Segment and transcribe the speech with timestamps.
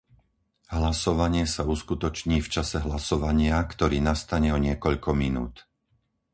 [0.77, 5.55] Hlasovanie sa uskutoční v čase hlasovania, ktorý nastane o niekoľko minút.